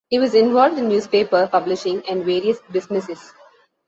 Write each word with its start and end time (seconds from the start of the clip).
He 0.09 0.17
was 0.17 0.33
involved 0.33 0.79
in 0.79 0.89
newspaper 0.89 1.47
publishing 1.47 2.01
and 2.09 2.25
various 2.25 2.57
businesses. 2.71 3.33